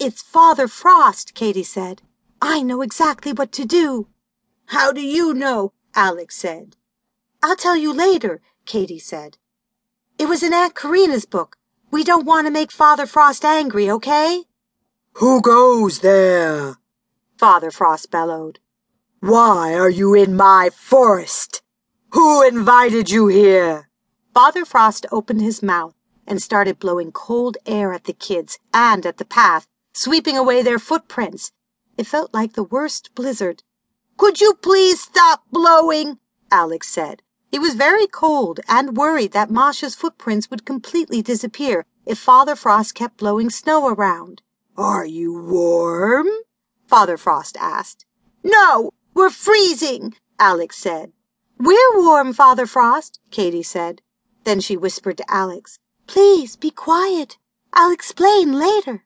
It's 0.00 0.22
Father 0.22 0.68
Frost, 0.68 1.34
Katie 1.34 1.64
said. 1.64 2.02
I 2.40 2.62
know 2.62 2.82
exactly 2.82 3.32
what 3.32 3.50
to 3.50 3.64
do. 3.64 4.06
How 4.66 4.92
do 4.92 5.00
you 5.00 5.34
know? 5.34 5.72
Alex 5.92 6.36
said. 6.36 6.76
I'll 7.42 7.56
tell 7.56 7.76
you 7.76 7.92
later, 7.92 8.40
Katie 8.64 9.00
said. 9.00 9.38
It 10.16 10.28
was 10.28 10.44
in 10.44 10.54
Aunt 10.54 10.76
Karina's 10.76 11.24
book. 11.24 11.56
We 11.90 12.04
don't 12.04 12.24
want 12.24 12.46
to 12.46 12.52
make 12.52 12.70
Father 12.70 13.06
Frost 13.06 13.44
angry, 13.44 13.90
okay? 13.90 14.44
Who 15.14 15.40
goes 15.42 15.98
there? 15.98 16.76
Father 17.36 17.72
Frost 17.72 18.08
bellowed. 18.08 18.60
Why 19.18 19.74
are 19.74 19.90
you 19.90 20.14
in 20.14 20.36
my 20.36 20.70
forest? 20.72 21.60
Who 22.10 22.46
invited 22.46 23.10
you 23.10 23.26
here? 23.26 23.88
Father 24.32 24.64
Frost 24.64 25.06
opened 25.10 25.40
his 25.40 25.60
mouth 25.60 25.94
and 26.24 26.40
started 26.40 26.78
blowing 26.78 27.10
cold 27.10 27.56
air 27.66 27.92
at 27.92 28.04
the 28.04 28.12
kids 28.12 28.60
and 28.72 29.04
at 29.04 29.16
the 29.16 29.24
path, 29.24 29.66
sweeping 29.98 30.36
away 30.36 30.62
their 30.62 30.78
footprints. 30.78 31.50
It 31.96 32.06
felt 32.06 32.32
like 32.32 32.52
the 32.52 32.62
worst 32.62 33.14
blizzard. 33.16 33.64
Could 34.16 34.40
you 34.40 34.54
please 34.54 35.00
stop 35.00 35.42
blowing? 35.50 36.18
Alex 36.52 36.88
said. 36.88 37.22
He 37.50 37.58
was 37.58 37.74
very 37.74 38.06
cold 38.06 38.60
and 38.68 38.96
worried 38.96 39.32
that 39.32 39.50
Masha's 39.50 39.96
footprints 39.96 40.50
would 40.50 40.64
completely 40.64 41.20
disappear 41.20 41.84
if 42.06 42.18
Father 42.18 42.54
Frost 42.54 42.94
kept 42.94 43.16
blowing 43.16 43.50
snow 43.50 43.88
around. 43.88 44.40
Are 44.76 45.04
you 45.04 45.36
warm? 45.36 46.28
Father 46.86 47.16
Frost 47.16 47.56
asked. 47.58 48.06
No, 48.44 48.92
we're 49.14 49.30
freezing, 49.30 50.14
Alex 50.38 50.78
said. 50.78 51.12
We're 51.58 51.96
warm, 51.96 52.32
Father 52.32 52.66
Frost, 52.66 53.18
Katie 53.32 53.64
said. 53.64 54.00
Then 54.44 54.60
she 54.60 54.76
whispered 54.76 55.16
to 55.18 55.28
Alex, 55.28 55.80
Please 56.06 56.54
be 56.54 56.70
quiet. 56.70 57.36
I'll 57.72 57.90
explain 57.90 58.52
later. 58.52 59.04